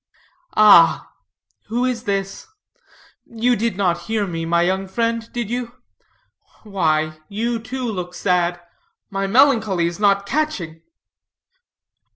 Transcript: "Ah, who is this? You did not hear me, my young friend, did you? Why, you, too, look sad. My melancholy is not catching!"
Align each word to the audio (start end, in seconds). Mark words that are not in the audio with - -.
"Ah, 0.57 1.11
who 1.67 1.85
is 1.85 2.05
this? 2.05 2.47
You 3.23 3.55
did 3.55 3.77
not 3.77 4.05
hear 4.07 4.25
me, 4.25 4.45
my 4.45 4.63
young 4.63 4.87
friend, 4.87 5.31
did 5.31 5.47
you? 5.51 5.73
Why, 6.63 7.19
you, 7.29 7.59
too, 7.59 7.85
look 7.85 8.15
sad. 8.15 8.59
My 9.11 9.27
melancholy 9.27 9.85
is 9.85 9.99
not 9.99 10.25
catching!" 10.25 10.81